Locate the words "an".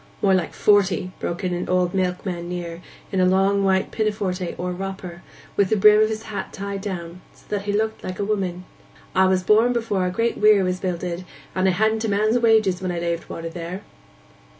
1.53-1.69